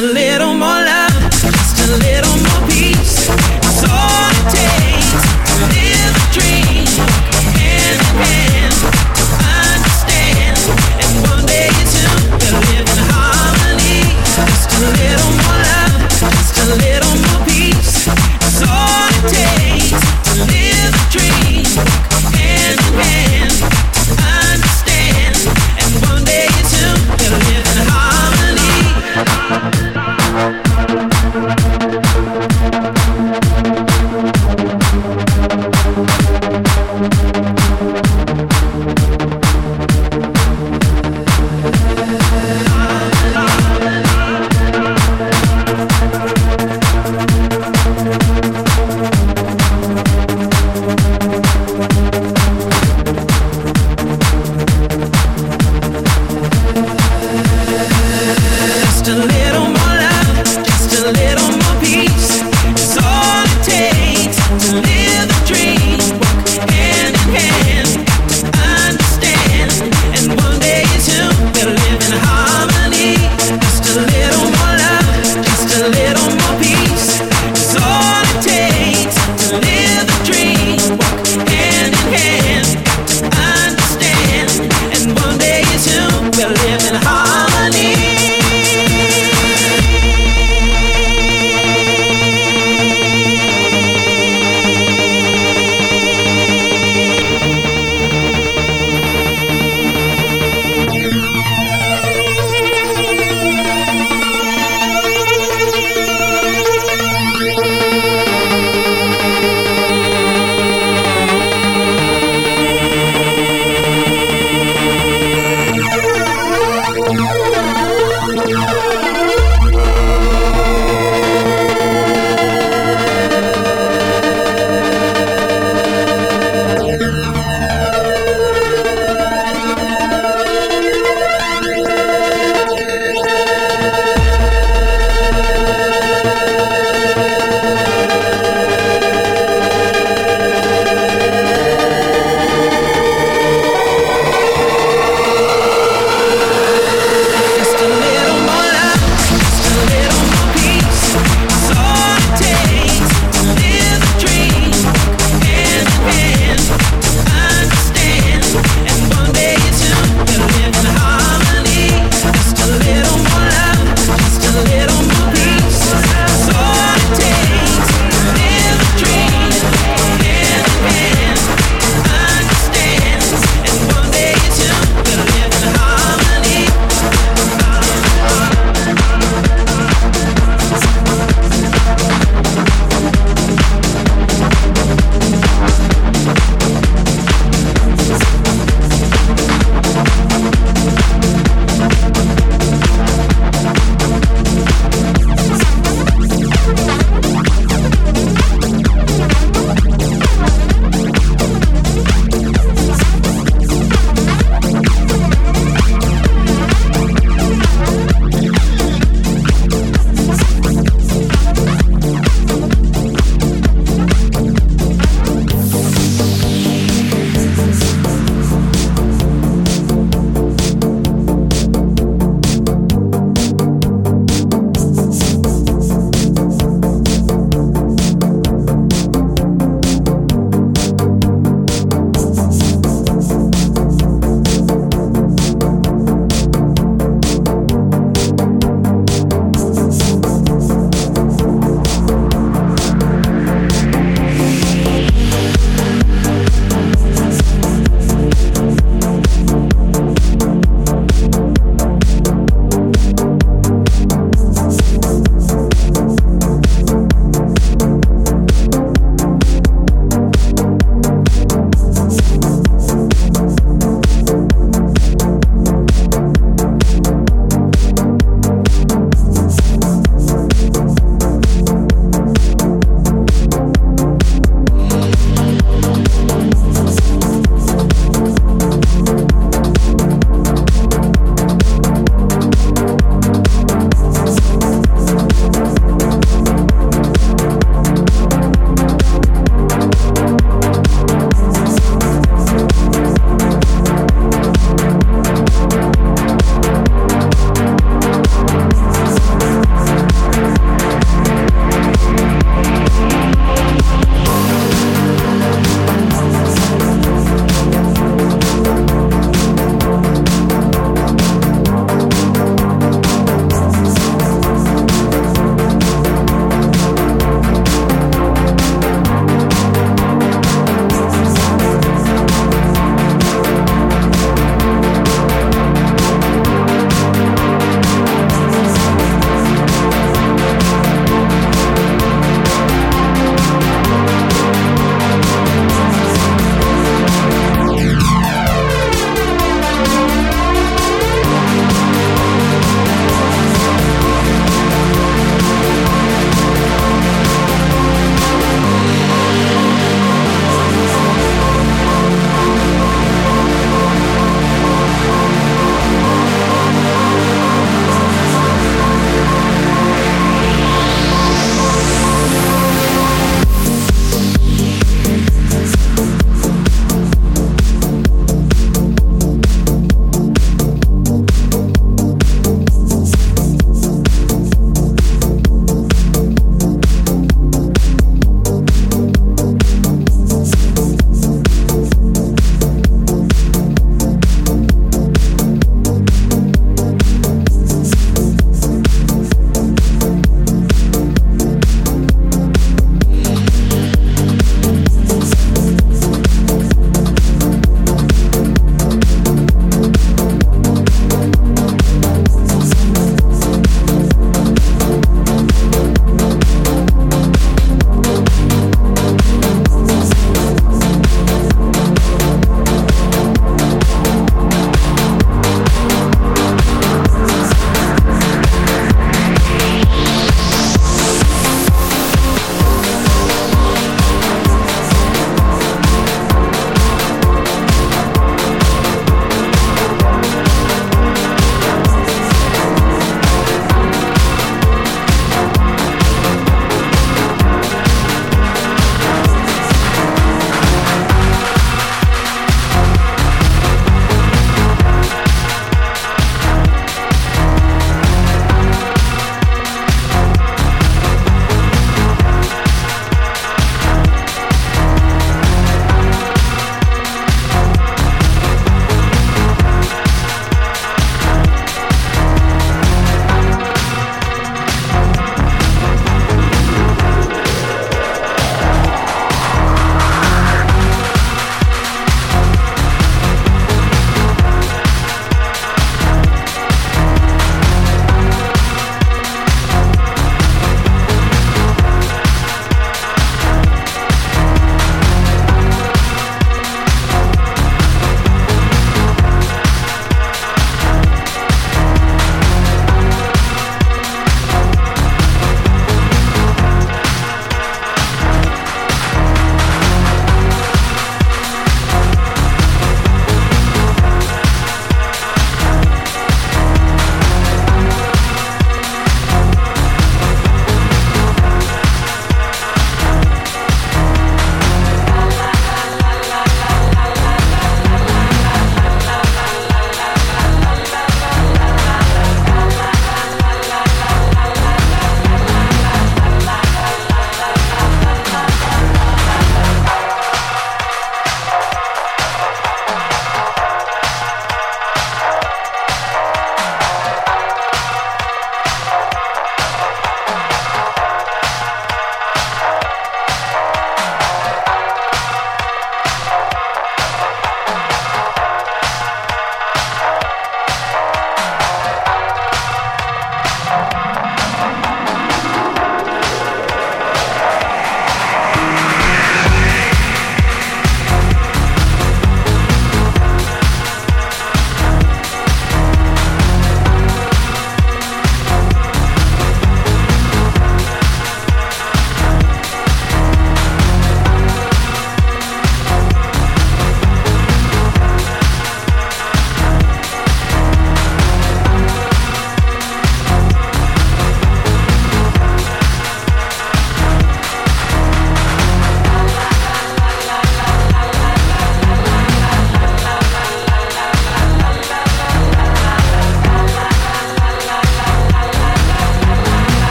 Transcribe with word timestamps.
Thank 0.00 0.27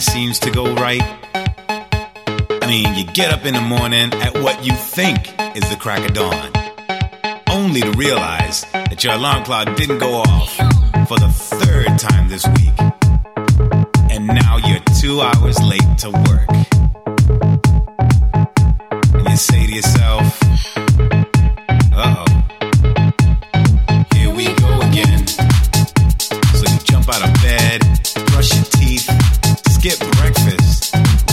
seems 0.00 0.38
to 0.38 0.50
go 0.50 0.74
right? 0.74 1.02
I 1.34 2.66
mean, 2.66 2.94
you 2.94 3.04
get 3.04 3.32
up 3.32 3.44
in 3.44 3.54
the 3.54 3.60
morning 3.60 4.12
at 4.14 4.34
what 4.34 4.64
you 4.64 4.72
think 4.72 5.18
is 5.56 5.68
the 5.70 5.76
crack 5.78 6.06
of 6.08 6.14
dawn, 6.14 6.50
only 7.50 7.80
to 7.80 7.90
realize 7.92 8.62
that 8.72 9.02
your 9.02 9.14
alarm 9.14 9.44
clock 9.44 9.76
didn't 9.76 9.98
go 9.98 10.14
off 10.14 10.54
for 11.08 11.18
the 11.18 11.28
third 11.30 11.98
time 11.98 12.28
this 12.28 12.46
week. 12.46 12.78
And 14.10 14.26
now 14.26 14.56
you're 14.58 14.82
two 15.00 15.20
hours 15.20 15.60
late 15.62 15.98
to 15.98 16.10
work. 16.10 16.48
And 19.14 19.28
you 19.28 19.36
say 19.36 19.66
to 19.66 19.72
yourself, 19.72 20.27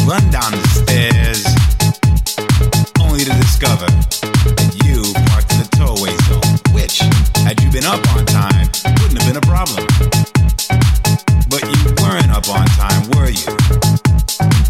run 0.05 0.29
down 0.29 0.51
the 0.51 0.61
stairs, 0.69 1.41
only 3.01 3.25
to 3.25 3.33
discover 3.41 3.89
that 4.53 4.71
you 4.85 5.01
parked 5.33 5.49
in 5.51 5.65
the 5.65 5.69
towaway 5.73 6.13
zone, 6.29 6.53
which, 6.77 7.01
had 7.41 7.57
you 7.59 7.71
been 7.73 7.85
up 7.89 7.99
on 8.13 8.23
time, 8.29 8.69
wouldn't 9.01 9.17
have 9.17 9.25
been 9.25 9.41
a 9.41 9.47
problem. 9.49 9.81
But 11.49 11.65
you 11.65 11.77
weren't 12.05 12.29
up 12.29 12.45
on 12.53 12.69
time, 12.77 13.09
were 13.17 13.33
you? 13.33 13.49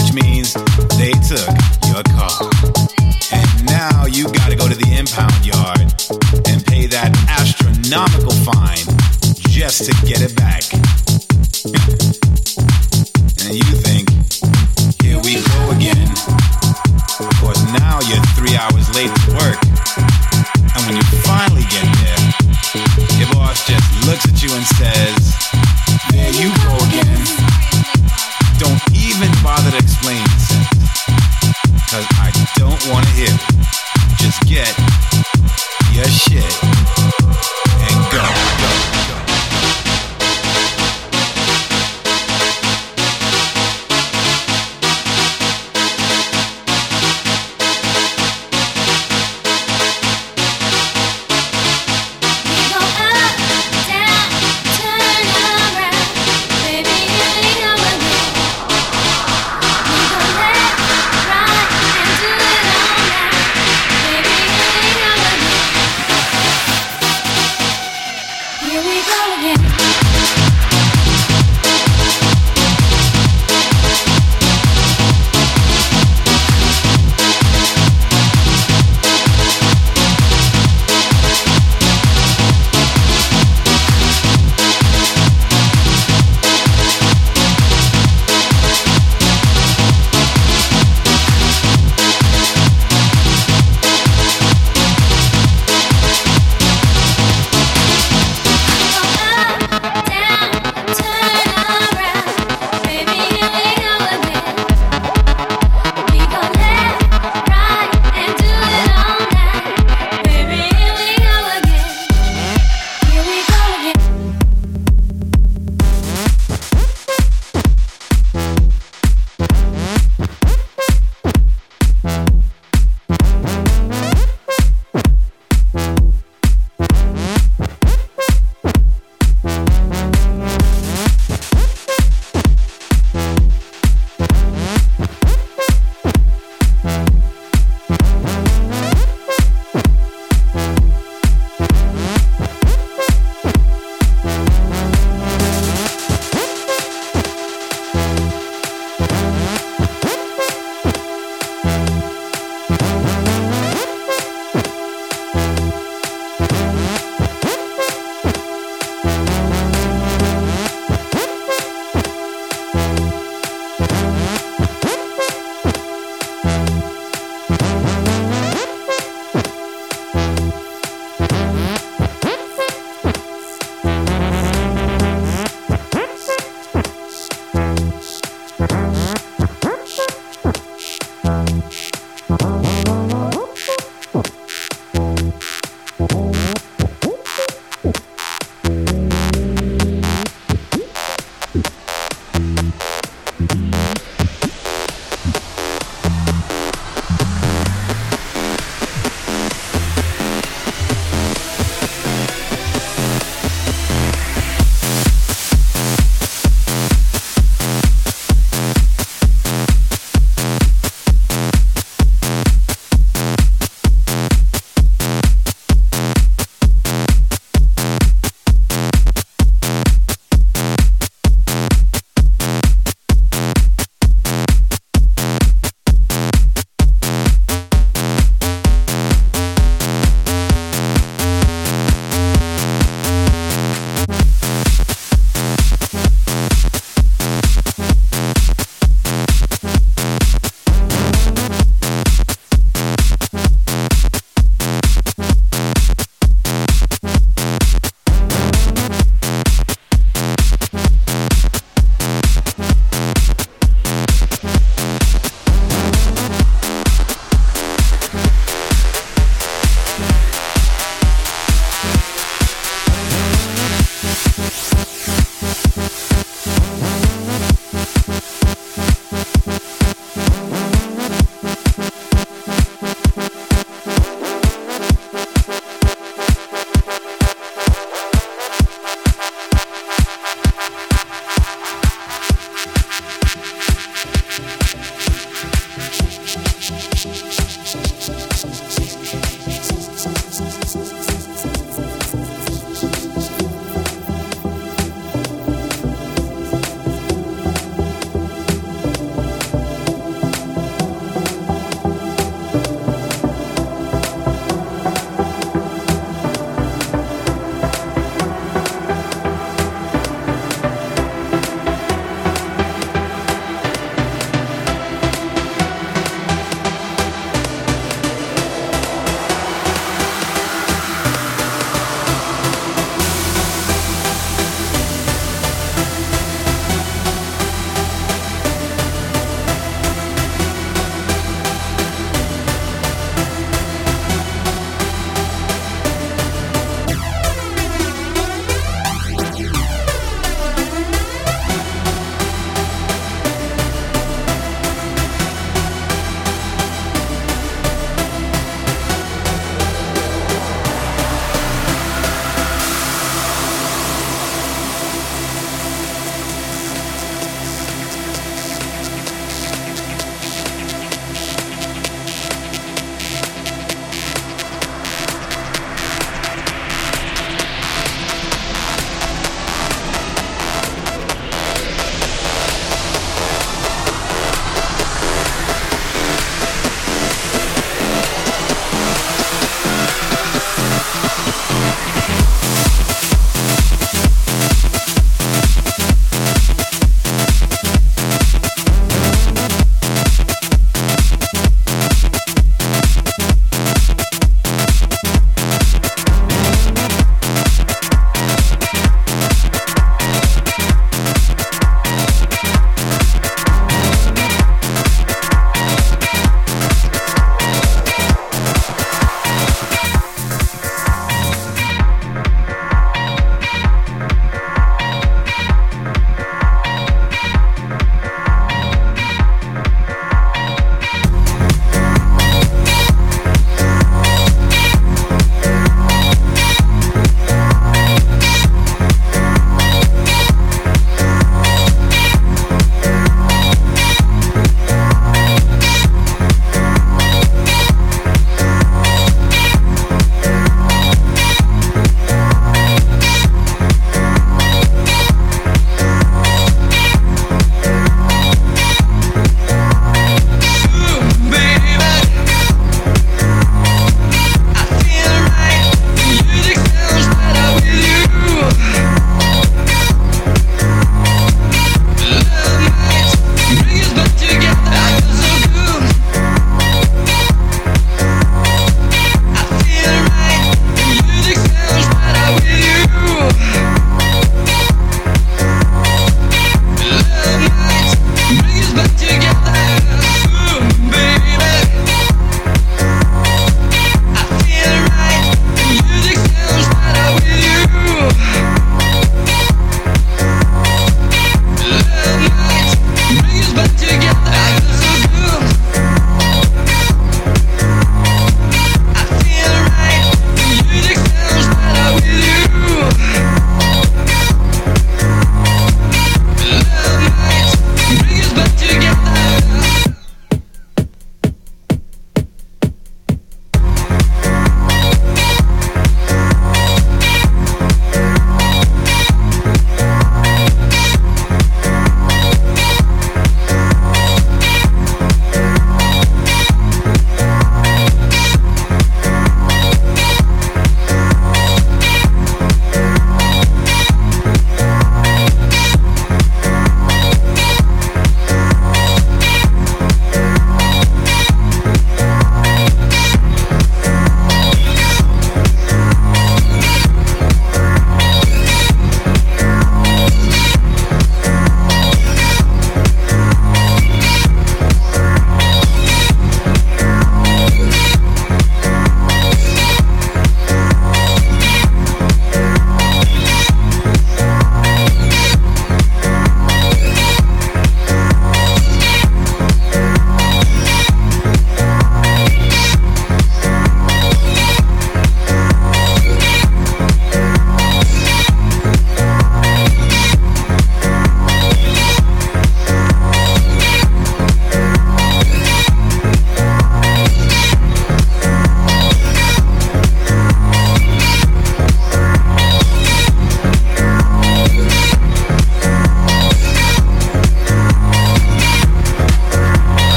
Which 0.00 0.16
means 0.16 0.56
they 0.96 1.12
took 1.28 1.52
your 1.92 2.02
car. 2.16 2.48
And 3.36 3.48
now 3.68 4.06
you 4.08 4.32
gotta 4.32 4.56
go 4.56 4.66
to 4.66 4.74
the 4.74 4.96
impound 4.96 5.44
yard 5.44 5.92
and 6.48 6.64
pay 6.64 6.86
that 6.88 7.12
astronomical 7.28 8.32
fine 8.48 8.86
just 9.52 9.84
to 9.84 9.92
get 10.06 10.24
it 10.24 10.34
back. 10.36 10.67